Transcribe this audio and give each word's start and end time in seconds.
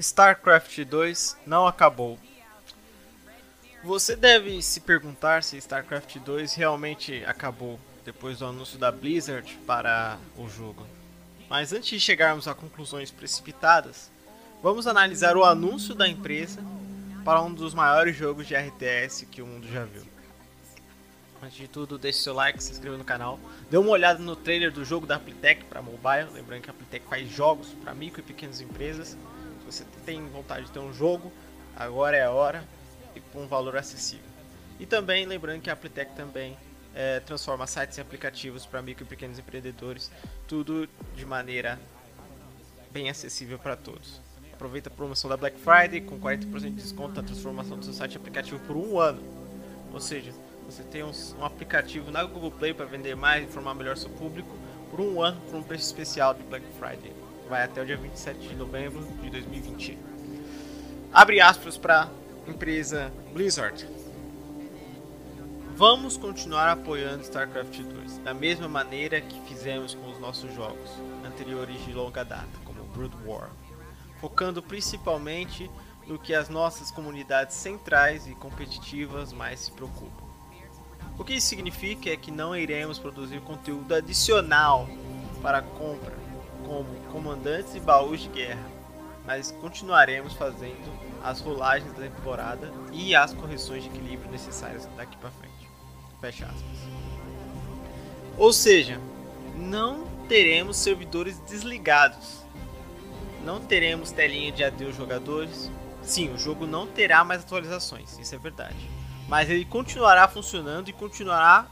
StarCraft 0.00 0.82
2 0.82 1.36
não 1.46 1.66
acabou. 1.66 2.18
Você 3.84 4.16
deve 4.16 4.62
se 4.62 4.80
perguntar 4.80 5.42
se 5.42 5.58
StarCraft 5.58 6.16
2 6.16 6.54
realmente 6.54 7.22
acabou 7.26 7.78
depois 8.04 8.38
do 8.38 8.46
anúncio 8.46 8.78
da 8.78 8.90
Blizzard 8.90 9.58
para 9.66 10.18
o 10.38 10.48
jogo. 10.48 10.86
Mas 11.50 11.72
antes 11.74 11.90
de 11.90 12.00
chegarmos 12.00 12.48
a 12.48 12.54
conclusões 12.54 13.10
precipitadas, 13.10 14.10
vamos 14.62 14.86
analisar 14.86 15.36
o 15.36 15.44
anúncio 15.44 15.94
da 15.94 16.08
empresa 16.08 16.62
para 17.22 17.42
um 17.42 17.52
dos 17.52 17.74
maiores 17.74 18.16
jogos 18.16 18.46
de 18.46 18.54
RTS 18.54 19.26
que 19.30 19.42
o 19.42 19.46
mundo 19.46 19.68
já 19.68 19.84
viu. 19.84 20.04
Antes 21.42 21.56
de 21.56 21.68
tudo, 21.68 21.98
deixe 21.98 22.20
seu 22.20 22.34
like, 22.34 22.62
se 22.62 22.72
inscreva 22.72 22.96
no 22.96 23.04
canal. 23.04 23.38
Dê 23.70 23.76
uma 23.76 23.90
olhada 23.90 24.18
no 24.18 24.36
trailer 24.36 24.70
do 24.70 24.84
jogo 24.84 25.06
da 25.06 25.16
Aptech 25.16 25.64
para 25.64 25.82
mobile. 25.82 26.30
Lembrando 26.32 26.62
que 26.62 26.70
a 26.70 26.72
Aptech 26.72 27.04
faz 27.06 27.28
jogos 27.30 27.68
para 27.82 27.94
micro 27.94 28.20
e 28.20 28.24
pequenas 28.24 28.60
empresas. 28.60 29.16
Você 29.70 29.84
tem 30.04 30.26
vontade 30.28 30.66
de 30.66 30.72
ter 30.72 30.80
um 30.80 30.92
jogo, 30.92 31.32
agora 31.76 32.16
é 32.16 32.24
a 32.24 32.30
hora 32.32 32.64
e 33.14 33.20
com 33.20 33.44
um 33.44 33.46
valor 33.46 33.76
acessível. 33.76 34.26
E 34.80 34.86
também 34.86 35.24
lembrando 35.26 35.60
que 35.60 35.70
a 35.70 35.74
Aptech 35.74 36.12
também 36.16 36.56
é, 36.92 37.20
transforma 37.20 37.66
sites 37.68 37.96
e 37.98 38.00
aplicativos 38.00 38.66
para 38.66 38.82
micro 38.82 39.04
e 39.04 39.06
pequenos 39.06 39.38
empreendedores, 39.38 40.10
tudo 40.48 40.88
de 41.14 41.24
maneira 41.24 41.78
bem 42.90 43.08
acessível 43.08 43.60
para 43.60 43.76
todos. 43.76 44.20
Aproveita 44.52 44.88
a 44.88 44.92
promoção 44.92 45.30
da 45.30 45.36
Black 45.36 45.56
Friday 45.58 46.00
com 46.00 46.18
40% 46.18 46.60
de 46.62 46.70
desconto 46.70 47.14
na 47.14 47.22
transformação 47.22 47.78
do 47.78 47.84
seu 47.84 47.94
site 47.94 48.14
e 48.14 48.16
aplicativo 48.16 48.58
por 48.66 48.76
um 48.76 48.98
ano. 48.98 49.22
Ou 49.92 50.00
seja, 50.00 50.32
você 50.66 50.82
tem 50.82 51.04
um, 51.04 51.12
um 51.38 51.44
aplicativo 51.44 52.10
na 52.10 52.24
Google 52.24 52.50
Play 52.50 52.74
para 52.74 52.86
vender 52.86 53.14
mais, 53.14 53.44
informar 53.44 53.74
melhor 53.74 53.96
seu 53.96 54.10
público 54.10 54.50
por 54.90 55.00
um 55.00 55.22
ano 55.22 55.40
por 55.42 55.56
um 55.56 55.62
preço 55.62 55.84
especial 55.84 56.34
de 56.34 56.42
Black 56.42 56.66
Friday. 56.78 57.19
Vai 57.50 57.64
até 57.64 57.82
o 57.82 57.84
dia 57.84 57.96
27 57.96 58.46
de 58.46 58.54
novembro 58.54 59.04
de 59.20 59.28
2020. 59.28 59.98
Abre 61.12 61.40
aspas 61.40 61.76
para 61.76 62.08
empresa 62.46 63.12
Blizzard. 63.32 63.88
Vamos 65.74 66.16
continuar 66.16 66.68
apoiando 66.68 67.24
StarCraft 67.24 67.76
2 67.80 68.18
da 68.18 68.32
mesma 68.32 68.68
maneira 68.68 69.20
que 69.20 69.40
fizemos 69.48 69.96
com 69.96 70.12
os 70.12 70.20
nossos 70.20 70.54
jogos 70.54 70.92
anteriores 71.26 71.84
de 71.84 71.92
longa 71.92 72.24
data, 72.24 72.46
como 72.64 72.84
Brood 72.84 73.16
War, 73.26 73.50
focando 74.20 74.62
principalmente 74.62 75.68
no 76.06 76.20
que 76.20 76.32
as 76.32 76.48
nossas 76.48 76.92
comunidades 76.92 77.56
centrais 77.56 78.28
e 78.28 78.34
competitivas 78.36 79.32
mais 79.32 79.58
se 79.58 79.72
preocupam. 79.72 80.24
O 81.18 81.24
que 81.24 81.34
isso 81.34 81.48
significa 81.48 82.10
é 82.10 82.16
que 82.16 82.30
não 82.30 82.54
iremos 82.54 82.96
produzir 82.96 83.40
conteúdo 83.40 83.92
adicional 83.92 84.88
para 85.42 85.62
compra, 85.62 86.19
como 86.70 86.86
comandantes 87.10 87.74
e 87.74 87.80
baús 87.80 88.20
de 88.20 88.28
guerra, 88.28 88.64
mas 89.26 89.50
continuaremos 89.50 90.34
fazendo 90.34 90.88
as 91.22 91.40
rolagens 91.40 91.92
da 91.94 92.02
temporada 92.02 92.72
e 92.92 93.14
as 93.14 93.34
correções 93.34 93.82
de 93.82 93.88
equilíbrio 93.88 94.30
necessárias 94.30 94.88
daqui 94.96 95.16
para 95.16 95.32
frente. 95.32 95.68
Fecha 96.20 96.46
aspas. 96.46 96.78
Ou 98.38 98.52
seja, 98.52 99.00
não 99.56 100.04
teremos 100.28 100.76
servidores 100.76 101.40
desligados. 101.40 102.44
Não 103.44 103.58
teremos 103.58 104.12
telinha 104.12 104.52
de 104.52 104.62
adeus 104.62 104.94
jogadores. 104.94 105.68
Sim, 106.02 106.32
o 106.32 106.38
jogo 106.38 106.66
não 106.66 106.86
terá 106.86 107.24
mais 107.24 107.42
atualizações, 107.42 108.16
isso 108.18 108.34
é 108.34 108.38
verdade 108.38 109.00
mas 109.30 109.48
ele 109.48 109.64
continuará 109.64 110.26
funcionando 110.26 110.88
e 110.88 110.92
continuará 110.92 111.66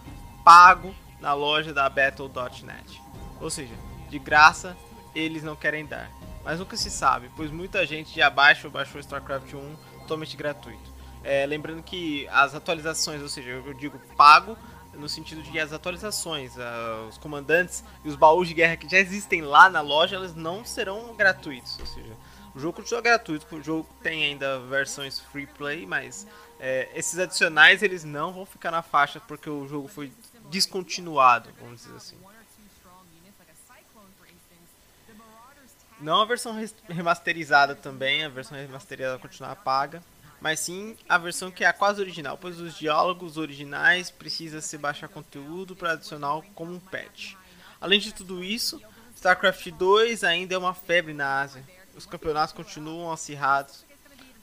pago 0.44 0.94
na 1.20 1.34
loja 1.34 1.74
da 1.74 1.90
Battle.net. 1.90 3.02
Ou 3.40 3.50
seja, 3.50 3.74
de 4.08 4.16
graça 4.16 4.77
eles 5.14 5.42
não 5.42 5.56
querem 5.56 5.84
dar. 5.87 6.11
Mas 6.45 6.59
nunca 6.59 6.77
se 6.77 6.91
sabe, 6.91 7.31
pois 7.37 7.51
muita 7.51 7.84
gente 7.84 8.14
já 8.14 8.31
baixa 8.31 8.67
ou 8.67 8.73
baixou 8.73 9.01
StarCraft 9.01 9.53
1 9.53 9.77
totalmente 10.01 10.37
gratuito. 10.37 10.98
É, 11.23 11.45
lembrando 11.45 11.83
que 11.83 12.27
as 12.28 12.55
atualizações, 12.55 13.20
ou 13.20 13.29
seja, 13.29 13.51
eu 13.51 13.75
digo 13.75 13.98
pago 14.17 14.57
no 14.95 15.08
sentido 15.08 15.42
de 15.42 15.58
as 15.58 15.73
atualizações, 15.73 16.57
uh, 16.57 17.08
os 17.08 17.18
comandantes 17.18 17.85
e 18.05 18.08
os 18.08 18.17
baús 18.17 18.48
de 18.48 18.55
guerra 18.55 18.77
que 18.77 18.89
já 18.89 18.98
existem 18.98 19.42
lá 19.42 19.70
na 19.70 19.80
loja, 19.80 20.17
eles 20.17 20.35
não 20.35 20.64
serão 20.64 21.14
gratuitos. 21.14 21.79
Ou 21.79 21.86
seja, 21.86 22.17
o 22.55 22.58
jogo 22.58 22.74
continua 22.74 23.01
gratuito, 23.01 23.47
o 23.55 23.63
jogo 23.63 23.89
tem 24.02 24.24
ainda 24.24 24.58
versões 24.61 25.20
free 25.20 25.47
play, 25.47 25.86
mas 25.86 26.27
é, 26.58 26.89
esses 26.95 27.18
adicionais 27.18 27.83
eles 27.83 28.02
não 28.05 28.33
vão 28.33 28.45
ficar 28.45 28.70
na 28.70 28.83
faixa 28.83 29.20
porque 29.20 29.48
o 29.48 29.68
jogo 29.68 29.86
foi 29.86 30.13
descontinuado, 30.51 31.51
vamos 31.61 31.83
dizer 31.83 31.97
assim. 31.97 32.17
Não 36.00 36.20
a 36.20 36.24
versão 36.24 36.56
remasterizada 36.89 37.74
também, 37.74 38.24
a 38.24 38.28
versão 38.28 38.56
remasterizada 38.56 39.18
continuar 39.18 39.56
paga, 39.56 40.02
mas 40.40 40.61
sim 40.61 40.96
a 41.08 41.18
versão 41.18 41.50
que 41.50 41.64
é 41.64 41.67
a 41.67 41.72
quase 41.72 42.00
original, 42.00 42.38
pois 42.38 42.61
os 42.61 42.78
diálogos 42.78 43.36
originais 43.36 44.11
precisa 44.11 44.61
se 44.61 44.78
baixar 44.78 45.08
conteúdo 45.08 45.74
para 45.74 45.92
adicionar 45.92 46.40
como 46.55 46.72
um 46.72 46.78
patch. 46.78 47.34
Além 47.80 47.98
de 47.98 48.14
tudo 48.14 48.44
isso, 48.44 48.80
StarCraft 49.17 49.70
2 49.72 50.22
ainda 50.22 50.55
é 50.55 50.58
uma 50.58 50.74
febre 50.74 51.12
na 51.12 51.40
Ásia. 51.40 51.64
Os 51.96 52.06
campeonatos 52.06 52.55
continuam 52.55 53.11
acirrados, 53.11 53.84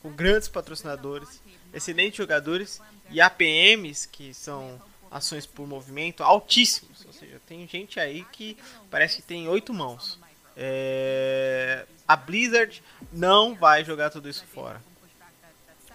com 0.02 0.12
grandes 0.12 0.50
patrocinadores 0.50 1.42
excelentes 1.74 2.18
jogadores 2.18 2.82
e 3.10 3.20
APMs, 3.20 4.08
que 4.08 4.34
são 4.34 4.82
ações 5.12 5.46
por 5.46 5.68
movimento, 5.68 6.24
altíssimos. 6.24 7.06
Ou 7.06 7.14
seja, 7.14 7.40
tem 7.48 7.68
gente 7.68 8.00
aí 8.00 8.26
que 8.32 8.58
parece 8.90 9.18
que 9.18 9.22
tem 9.24 9.48
oito 9.48 9.74
mãos. 9.74 10.20
É... 10.56 11.86
A 12.08 12.16
Blizzard 12.16 12.82
não 13.12 13.56
vai 13.56 13.84
jogar 13.84 14.10
tudo 14.10 14.30
isso 14.30 14.46
fora. 14.46 14.82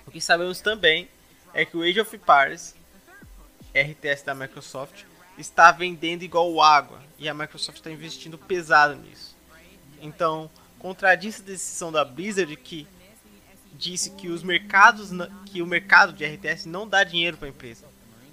O 0.06 0.10
que 0.10 0.21
sabemos 0.21 0.60
também 0.60 1.09
é 1.54 1.65
que 1.65 1.76
o 1.76 1.82
Age 1.82 2.00
of 2.00 2.16
Empires, 2.16 2.75
RTS 3.75 4.25
da 4.25 4.34
Microsoft, 4.34 5.04
está 5.38 5.71
vendendo 5.71 6.22
igual 6.22 6.60
água 6.60 7.00
e 7.19 7.28
a 7.28 7.34
Microsoft 7.34 7.78
está 7.78 7.91
investindo 7.91 8.37
pesado 8.37 8.97
nisso. 8.97 9.37
Então, 10.00 10.50
contradiz 10.78 11.41
a 11.41 11.44
decisão 11.44 11.92
da 11.92 12.04
Blizzard 12.04 12.54
que 12.56 12.87
disse 13.72 14.10
que 14.10 14.28
os 14.28 14.42
mercados 14.42 15.10
que 15.47 15.62
o 15.62 15.66
mercado 15.66 16.12
de 16.12 16.25
RTS 16.25 16.66
não 16.66 16.88
dá 16.88 17.04
dinheiro 17.04 17.37
para 17.37 17.47
a 17.47 17.50
empresa. 17.50 17.87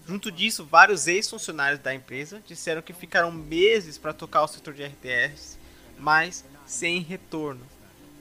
Junto 0.07 0.31
disso, 0.31 0.63
vários 0.63 1.05
ex-funcionários 1.05 1.81
da 1.81 1.93
empresa 1.93 2.41
disseram 2.47 2.81
que 2.81 2.93
ficaram 2.93 3.29
meses 3.29 3.97
para 3.97 4.13
tocar 4.13 4.41
o 4.41 4.47
setor 4.47 4.73
de 4.73 4.85
RTS, 4.85 5.59
mas 5.99 6.45
sem 6.65 7.01
retorno. 7.01 7.65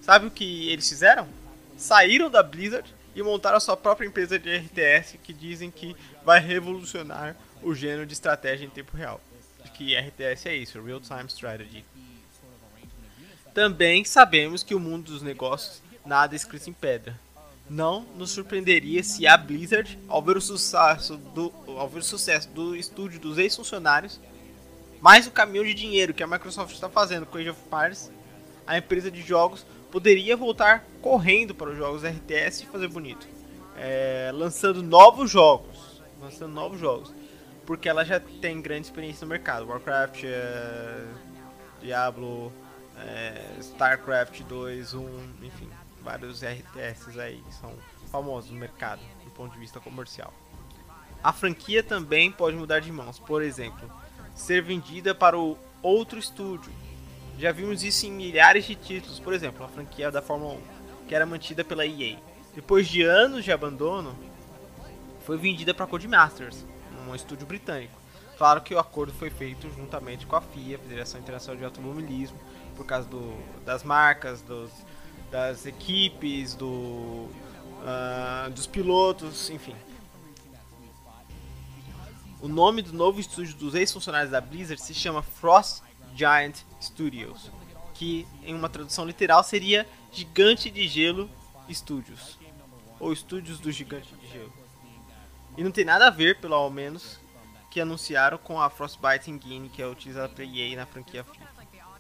Sabe 0.02 0.26
o 0.26 0.30
que 0.30 0.69
eles 0.69 0.88
fizeram? 0.88 1.28
Saíram 1.76 2.28
da 2.28 2.42
Blizzard 2.42 2.92
e 3.14 3.22
montaram 3.22 3.58
a 3.58 3.60
sua 3.60 3.76
própria 3.76 4.06
empresa 4.06 4.36
de 4.36 4.56
RTS 4.56 5.19
que 5.22 5.32
dizem 5.32 5.70
que 5.70 5.94
vai 6.25 6.41
revolucionar 6.41 7.36
o 7.62 7.72
gênero 7.72 8.04
de 8.04 8.14
estratégia 8.14 8.66
em 8.66 8.70
tempo 8.70 8.96
real. 8.96 9.20
Que 9.75 9.94
RTS 9.94 10.48
é 10.48 10.56
isso, 10.56 10.82
Real 10.82 11.00
Time 11.00 11.26
Strategy. 11.28 11.84
Também 13.54 14.04
sabemos 14.04 14.62
que 14.62 14.75
o 14.75 14.80
mundo 14.80 15.12
dos 15.12 15.22
negócios 15.22 15.82
nada 16.04 16.34
escrito 16.34 16.69
em 16.69 16.72
pedra. 16.72 17.19
Não 17.69 18.03
nos 18.16 18.31
surpreenderia 18.31 19.03
se 19.03 19.27
a 19.27 19.37
Blizzard, 19.37 19.99
ao 20.09 20.22
ver 20.22 20.37
o 20.37 20.41
sucesso 20.41 21.16
do, 21.16 21.53
ao 21.66 21.88
ver 21.88 21.99
o 21.99 22.04
sucesso 22.04 22.49
do 22.50 22.77
estúdio 22.77 23.19
dos 23.19 23.38
ex-funcionários, 23.38 24.21
mais 25.00 25.27
o 25.27 25.32
caminhão 25.32 25.65
de 25.65 25.75
dinheiro 25.75 26.15
que 26.15 26.22
a 26.22 26.26
Microsoft 26.28 26.72
está 26.72 26.88
fazendo 26.88 27.26
com 27.26 27.38
Age 27.38 27.50
of 27.50 27.60
Empires, 27.66 28.10
a 28.66 28.78
empresa 28.78 29.10
de 29.10 29.21
jogos 29.21 29.66
poderia 29.91 30.37
voltar 30.37 30.84
correndo 31.03 31.55
para 31.55 31.71
os 31.71 31.76
jogos 31.76 32.05
RTS 32.05 32.62
e 32.62 32.66
fazer 32.66 32.87
bonito, 32.87 33.26
é, 33.76 34.31
lançando 34.32 34.81
novos 34.81 35.28
jogos, 35.28 36.00
lançando 36.21 36.53
novos 36.53 36.78
jogos, 36.78 37.12
porque 37.65 37.88
ela 37.88 38.05
já 38.05 38.21
tem 38.21 38.60
grande 38.62 38.87
experiência 38.87 39.25
no 39.25 39.31
mercado, 39.31 39.66
Warcraft, 39.66 40.22
é, 40.25 41.05
Diablo, 41.82 42.53
é, 42.97 43.43
Starcraft 43.59 44.43
2, 44.43 44.94
1, 44.94 45.21
enfim 45.43 45.69
vários 46.06 46.41
RTS 46.41 47.19
aí 47.19 47.43
que 47.44 47.53
são 47.53 47.75
famosos 48.12 48.53
no 48.53 48.56
mercado, 48.56 49.00
do 49.25 49.31
ponto 49.32 49.53
de 49.53 49.58
vista 49.58 49.81
comercial. 49.81 50.32
A 51.23 51.32
franquia 51.32 51.82
também 51.82 52.31
pode 52.31 52.56
mudar 52.56 52.79
de 52.79 52.93
mãos, 52.93 53.19
por 53.19 53.43
exemplo, 53.43 53.91
ser 54.32 54.62
vendida 54.62 55.12
para 55.17 55.37
o 55.37 55.58
outro 55.82 56.17
estúdio. 56.17 56.73
Já 57.37 57.50
vimos 57.50 57.82
isso 57.82 58.06
em 58.06 58.12
milhares 58.12 58.64
de 58.64 58.76
títulos, 58.76 59.19
por 59.19 59.35
exemplo, 59.35 59.64
a 59.64 59.69
franquia 59.69 60.08
da 60.08 60.23
Fórmula 60.23 60.55
1, 60.55 61.06
que 61.08 61.14
era 61.14 61.26
mantida 61.26 61.64
pela 61.64 61.85
EA. 61.85 62.17
Depois 62.55 62.87
de 62.87 63.02
anos 63.02 63.44
de 63.44 63.50
abandono, 63.50 64.17
foi 65.25 65.37
vendida 65.37 65.75
para 65.75 65.87
a 65.87 65.88
Codemasters, 65.88 66.64
um 67.09 67.14
estúdio 67.17 67.47
britânico. 67.47 67.99
Claro 68.38 68.61
que 68.61 68.75
o 68.75 68.79
acordo 68.79 69.12
foi 69.12 69.29
feito 69.29 69.69
juntamente 69.70 70.25
com 70.25 70.37
a 70.37 70.41
FIA, 70.41 70.79
Federação 70.79 71.20
Internacional 71.20 71.59
de 71.59 71.64
Automobilismo, 71.64 72.38
por 72.76 72.87
causa 72.87 73.09
do, 73.09 73.37
das 73.64 73.82
marcas, 73.82 74.43
dos, 74.43 74.70
das 75.37 75.67
equipes, 75.67 76.55
do, 76.55 76.67
uh, 76.67 78.50
dos 78.55 78.67
pilotos, 78.67 79.50
enfim. 79.50 79.77
O 82.41 82.49
nome 82.49 82.81
do 82.81 82.94
novo 82.94 83.21
estúdio 83.21 83.55
dos 83.56 83.75
ex-funcionários 83.75 84.31
da 84.31 84.41
Blizzard 84.41 84.81
se 84.81 84.94
chama 84.94 85.23
Frost 85.23 85.83
Giant 86.15 86.56
Studios. 86.81 87.50
que 87.93 88.27
em 88.44 88.55
uma 88.55 88.69
tradução 88.69 89.05
literal 89.06 89.43
seria 89.43 89.87
Gigante 90.11 90.71
de 90.71 90.88
Gelo 90.88 91.31
Studios, 91.71 92.38
ou 93.00 93.11
Estúdios 93.12 93.59
do 93.59 93.71
Gigante 93.73 94.15
de 94.15 94.29
Gelo. 94.29 94.53
E 95.56 95.65
não 95.65 95.71
tem 95.71 95.85
nada 95.85 96.06
a 96.06 96.11
ver, 96.11 96.41
pelo 96.41 96.69
menos, 96.71 97.19
que 97.71 97.81
anunciaram 97.81 98.38
com 98.38 98.61
a 98.61 98.71
Frostbite 98.71 99.31
Engine, 99.31 99.69
que 99.69 99.83
é 99.83 99.87
utilizada 99.87 100.31
pela 100.31 100.50
EA 100.50 100.77
na 100.77 100.87
franquia 100.87 101.25
FIFA. 101.25 101.49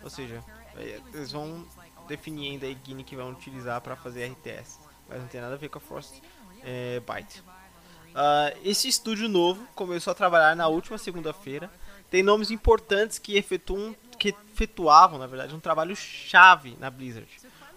Ou 0.02 0.10
seja, 0.10 0.44
é, 0.76 1.00
eles 1.14 1.32
vão 1.32 1.66
definir 2.06 2.52
ainda 2.52 2.66
a 2.66 2.70
engine 2.70 3.04
que 3.04 3.16
vão 3.16 3.30
utilizar 3.30 3.80
para 3.80 3.96
fazer 3.96 4.26
RTS, 4.26 4.78
mas 5.08 5.20
não 5.20 5.28
tem 5.28 5.40
nada 5.40 5.54
a 5.54 5.58
ver 5.58 5.68
com 5.68 5.78
a 5.78 5.80
Frostbite. 5.80 6.22
É, 6.62 7.02
uh, 7.06 8.60
esse 8.64 8.88
estúdio 8.88 9.28
novo 9.28 9.66
começou 9.74 10.10
a 10.10 10.14
trabalhar 10.14 10.56
na 10.56 10.68
última 10.68 10.98
segunda-feira. 10.98 11.70
Tem 12.10 12.22
nomes 12.22 12.50
importantes 12.50 13.18
que 13.18 13.36
efetuam 13.36 13.94
que 14.18 14.34
efetuavam, 14.54 15.18
na 15.18 15.26
verdade, 15.26 15.54
um 15.54 15.60
trabalho 15.60 15.94
chave 15.94 16.74
na 16.80 16.88
Blizzard. 16.88 17.28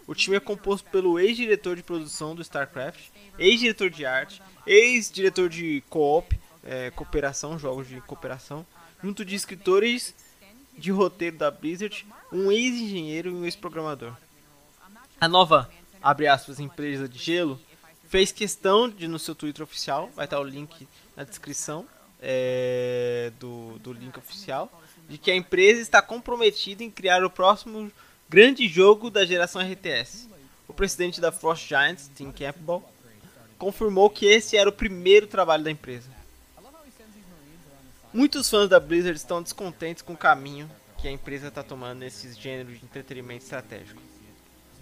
O 0.08 0.16
time 0.16 0.38
é 0.38 0.40
composto 0.40 0.90
pelo 0.90 1.20
ex-diretor 1.20 1.76
de 1.76 1.84
produção 1.84 2.34
do 2.34 2.42
StarCraft, 2.42 3.10
ex-diretor 3.38 3.90
de 3.90 4.06
arte, 4.06 4.42
ex-diretor 4.66 5.50
de 5.50 5.84
co-op, 5.90 6.40
é, 6.64 6.90
cooperação, 6.92 7.60
jogos 7.60 7.88
de 7.88 8.00
cooperação, 8.02 8.66
junto 9.04 9.24
de 9.24 9.36
escritores 9.36 10.16
de 10.78 10.92
roteiro 10.92 11.38
da 11.38 11.52
Blizzard, 11.52 12.06
um 12.32 12.52
ex-engenheiro 12.52 13.30
e 13.30 13.34
um 13.34 13.46
ex-programador. 13.46 14.14
A 15.20 15.28
nova, 15.28 15.70
abre 16.02 16.28
aspas, 16.28 16.60
empresa 16.60 17.08
de 17.08 17.18
gelo 17.18 17.60
fez 18.08 18.32
questão 18.32 18.90
de 18.90 19.08
no 19.08 19.20
seu 19.20 19.36
Twitter 19.36 19.64
oficial, 19.64 20.10
vai 20.16 20.26
estar 20.26 20.40
o 20.40 20.44
link 20.44 20.88
na 21.16 21.24
descrição 21.24 21.86
é, 22.22 23.32
do, 23.40 23.78
do 23.80 23.94
link 23.94 24.18
oficial, 24.18 24.72
de 25.08 25.18
que 25.18 25.30
a 25.30 25.36
empresa 25.36 25.82
está 25.82 26.02
comprometida 26.02 26.84
em 26.84 26.90
criar 26.90 27.24
o 27.24 27.30
próximo 27.30 27.92
grande 28.28 28.68
jogo 28.68 29.10
da 29.10 29.26
geração 29.26 29.62
RTS. 29.62 30.28
O 30.68 30.74
presidente 30.74 31.20
da 31.20 31.32
Frost 31.32 31.68
Giants, 31.68 32.10
Tim 32.16 32.32
Campbell, 32.32 32.84
confirmou 33.58 34.10
que 34.10 34.26
esse 34.26 34.56
era 34.56 34.70
o 34.70 34.74
primeiro 34.74 35.28
trabalho 35.28 35.64
da 35.64 35.72
empresa. 35.72 36.10
Muitos 38.14 38.50
fãs 38.50 38.68
da 38.68 38.80
Blizzard 38.80 39.18
estão 39.18 39.42
descontentes 39.42 40.02
com 40.02 40.14
o 40.14 40.18
caminho 40.18 40.70
que 40.98 41.08
a 41.08 41.12
empresa 41.12 41.48
está 41.48 41.64
tomando 41.64 42.00
nesses 42.00 42.38
gêneros 42.38 42.80
de 42.80 42.86
entretenimento 42.86 43.44
estratégico. 43.44 44.02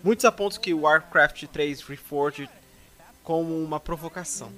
Muitos 0.04 0.26
apontam 0.26 0.62
que 0.62 0.74
Warcraft 0.74 1.46
3 1.48 1.82
Reforged 1.82 2.50
como 3.24 3.62
uma 3.62 3.80
provocação 3.80 4.52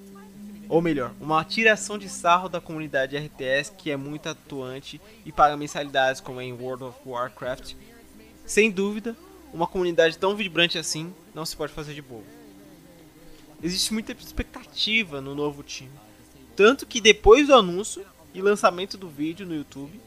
ou 0.69 0.83
melhor, 0.83 1.11
uma 1.19 1.43
tiração 1.43 1.97
de 1.97 2.07
sarro 2.07 2.47
da 2.47 2.61
comunidade 2.61 3.17
RTS 3.17 3.73
que 3.75 3.89
é 3.89 3.97
muito 3.97 4.29
atuante 4.29 5.01
e 5.25 5.31
paga 5.31 5.57
mensalidades 5.57 6.21
como 6.21 6.39
em 6.39 6.53
World 6.53 6.83
of 6.83 6.99
Warcraft. 7.03 7.73
Sem 8.45 8.69
dúvida, 8.69 9.17
uma 9.51 9.65
comunidade 9.65 10.15
tão 10.19 10.35
vibrante 10.35 10.77
assim 10.77 11.11
não 11.33 11.43
se 11.43 11.57
pode 11.57 11.73
fazer 11.73 11.95
de 11.95 12.03
bobo. 12.03 12.23
Existe 13.63 13.91
muita 13.91 14.11
expectativa 14.11 15.19
no 15.19 15.33
novo 15.33 15.63
time, 15.63 15.91
tanto 16.55 16.85
que 16.85 17.01
depois 17.01 17.47
do 17.47 17.55
anúncio 17.55 18.05
e 18.33 18.41
lançamento 18.41 18.97
do 18.97 19.09
vídeo 19.09 19.45
no 19.45 19.55
YouTube, 19.55 19.99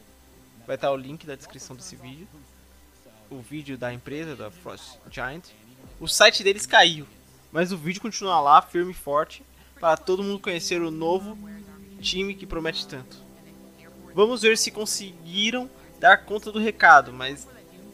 vai 0.65 0.75
estar 0.75 0.91
o 0.91 0.97
link 0.97 1.25
na 1.25 1.35
descrição 1.35 1.75
desse 1.75 1.95
vídeo, 1.95 2.27
o 3.29 3.39
vídeo 3.39 3.77
da 3.77 3.93
empresa 3.93 4.35
da 4.35 4.51
Frost 4.51 4.97
Giant, 5.11 5.45
o 5.99 6.07
site 6.07 6.43
deles 6.43 6.65
caiu, 6.65 7.05
mas 7.51 7.71
o 7.71 7.77
vídeo 7.77 8.01
continua 8.01 8.39
lá 8.39 8.61
firme 8.61 8.91
e 8.91 8.95
forte 8.95 9.43
para 9.79 9.97
todo 9.97 10.23
mundo 10.23 10.39
conhecer 10.39 10.81
o 10.81 10.91
novo 10.91 11.37
time 11.99 12.35
que 12.35 12.45
promete 12.45 12.87
tanto. 12.87 13.17
Vamos 14.13 14.41
ver 14.41 14.57
se 14.57 14.71
conseguiram 14.71 15.69
dar 15.99 16.25
conta 16.25 16.51
do 16.51 16.59
recado, 16.59 17.11
mas 17.11 17.47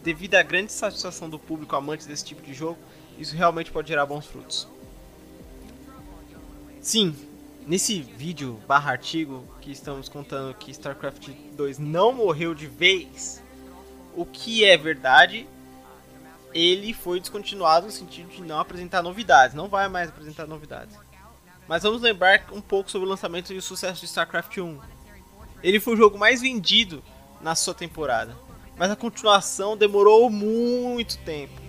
devido 0.03 0.35
à 0.35 0.43
grande 0.43 0.71
satisfação 0.71 1.29
do 1.29 1.39
público 1.39 1.75
amante 1.75 2.07
desse 2.07 2.25
tipo 2.25 2.41
de 2.41 2.53
jogo, 2.53 2.79
isso 3.17 3.35
realmente 3.35 3.71
pode 3.71 3.87
gerar 3.87 4.05
bons 4.05 4.25
frutos. 4.25 4.67
Sim, 6.81 7.15
nesse 7.69 8.01
vídeo 8.01 8.59
barra 8.67 8.93
artigo 8.93 9.45
que 9.61 9.71
estamos 9.71 10.09
contando 10.09 10.55
que 10.55 10.71
StarCraft 10.71 11.29
2 11.53 11.77
não 11.77 12.11
morreu 12.11 12.55
de 12.55 12.65
vez, 12.65 13.43
o 14.15 14.25
que 14.25 14.65
é 14.65 14.75
verdade, 14.75 15.47
ele 16.51 16.95
foi 16.95 17.19
descontinuado 17.19 17.85
no 17.85 17.91
sentido 17.91 18.27
de 18.29 18.41
não 18.41 18.59
apresentar 18.59 19.03
novidades, 19.03 19.55
não 19.55 19.69
vai 19.69 19.87
mais 19.87 20.09
apresentar 20.09 20.47
novidades. 20.47 20.97
Mas 21.67 21.83
vamos 21.83 22.01
lembrar 22.01 22.47
um 22.51 22.59
pouco 22.59 22.89
sobre 22.89 23.05
o 23.05 23.09
lançamento 23.09 23.53
e 23.53 23.57
o 23.57 23.61
sucesso 23.61 23.99
de 23.99 24.07
StarCraft 24.07 24.57
1. 24.57 24.79
Ele 25.61 25.79
foi 25.79 25.93
o 25.93 25.97
jogo 25.97 26.17
mais 26.17 26.41
vendido 26.41 27.03
na 27.39 27.53
sua 27.53 27.75
temporada, 27.75 28.35
mas 28.79 28.89
a 28.89 28.95
continuação 28.95 29.77
demorou 29.77 30.27
muito 30.31 31.19
tempo. 31.19 31.61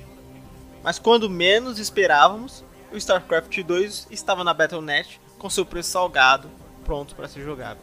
Mas 0.82 0.98
quando 0.98 1.28
menos 1.28 1.78
esperávamos, 1.78 2.64
o 2.90 2.96
StarCraft 2.96 3.62
2 3.62 4.08
estava 4.10 4.42
na 4.42 4.54
Battle.net 4.54 5.20
com 5.40 5.50
seu 5.50 5.64
preço 5.64 5.90
salgado, 5.90 6.48
pronto 6.84 7.14
para 7.16 7.26
ser 7.26 7.42
jogado. 7.42 7.78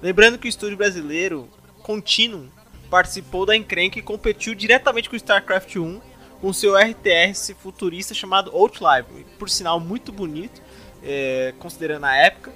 Lembrando 0.00 0.38
que 0.38 0.46
o 0.46 0.48
estúdio 0.48 0.76
brasileiro 0.76 1.48
Continuum 1.82 2.48
participou 2.88 3.44
da 3.44 3.56
encrenca 3.56 3.98
e 3.98 4.02
competiu 4.02 4.54
diretamente 4.54 5.10
com 5.10 5.16
StarCraft 5.16 5.76
1 5.76 6.00
com 6.40 6.52
seu 6.52 6.76
RTS 6.76 7.54
futurista 7.58 8.14
chamado 8.14 8.50
Outlive, 8.54 9.24
por 9.38 9.50
sinal 9.50 9.80
muito 9.80 10.12
bonito 10.12 10.62
é, 11.02 11.52
considerando 11.58 12.04
a 12.04 12.14
época, 12.14 12.52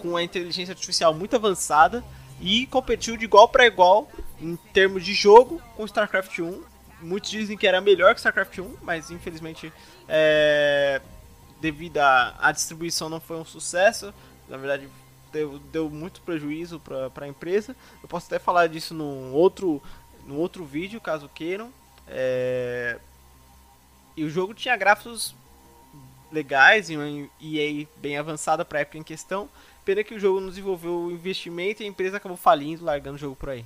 com 0.00 0.16
a 0.16 0.22
inteligência 0.22 0.72
artificial 0.72 1.14
muito 1.14 1.36
avançada 1.36 2.02
e 2.40 2.66
competiu 2.66 3.16
de 3.16 3.24
igual 3.24 3.48
para 3.48 3.66
igual 3.66 4.10
em 4.40 4.56
termos 4.72 5.04
de 5.04 5.14
jogo 5.14 5.60
com 5.76 5.84
StarCraft 5.84 6.38
1. 6.38 6.62
Muitos 7.02 7.30
dizem 7.30 7.56
que 7.56 7.66
era 7.66 7.80
melhor 7.80 8.12
que 8.14 8.20
StarCraft 8.20 8.58
1, 8.58 8.76
mas 8.82 9.10
infelizmente, 9.10 9.72
é, 10.08 11.00
devido 11.60 11.98
à 11.98 12.50
distribuição, 12.52 13.08
não 13.08 13.20
foi 13.20 13.36
um 13.36 13.44
sucesso. 13.44 14.12
Na 14.48 14.56
verdade, 14.56 14.88
deu, 15.32 15.58
deu 15.72 15.90
muito 15.90 16.20
prejuízo 16.22 16.80
para 16.80 17.24
a 17.24 17.28
empresa. 17.28 17.76
Eu 18.02 18.08
posso 18.08 18.26
até 18.26 18.38
falar 18.38 18.66
disso 18.66 18.94
num 18.94 19.32
outro, 19.32 19.82
num 20.26 20.36
outro 20.36 20.64
vídeo, 20.64 21.00
caso 21.00 21.30
queiram. 21.34 21.72
É, 22.08 22.98
e 24.16 24.24
o 24.24 24.30
jogo 24.30 24.54
tinha 24.54 24.76
gráficos 24.76 25.34
legais 26.32 26.90
e 26.90 26.96
uma 26.96 27.28
EA 27.40 27.86
bem 27.96 28.16
avançada 28.16 28.64
para 28.64 28.78
a 28.78 28.82
época 28.82 28.98
em 28.98 29.02
questão. 29.02 29.48
Pena 29.84 30.04
que 30.04 30.14
o 30.14 30.20
jogo 30.20 30.40
não 30.40 30.48
desenvolveu 30.48 30.92
o 30.92 31.10
investimento 31.10 31.82
e 31.82 31.86
a 31.86 31.88
empresa 31.88 32.16
acabou 32.16 32.36
falindo, 32.36 32.84
largando 32.84 33.16
o 33.16 33.18
jogo 33.18 33.36
por 33.36 33.50
aí. 33.50 33.64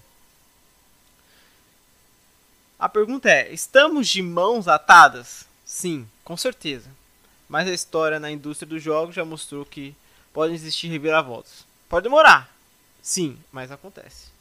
A 2.79 2.89
pergunta 2.89 3.31
é: 3.31 3.53
estamos 3.53 4.09
de 4.09 4.23
mãos 4.23 4.69
atadas? 4.69 5.47
Sim, 5.65 6.07
com 6.23 6.37
certeza. 6.37 6.91
Mas 7.49 7.69
a 7.69 7.73
história 7.73 8.21
na 8.21 8.31
indústria 8.31 8.69
dos 8.69 8.83
jogos 8.83 9.15
já 9.15 9.25
mostrou 9.25 9.65
que 9.65 9.95
podem 10.33 10.55
existir 10.55 10.89
reviravoltas. 10.89 11.67
Pode 11.89 12.05
demorar, 12.05 12.55
sim, 13.01 13.39
mas 13.53 13.71
acontece. 13.71 14.34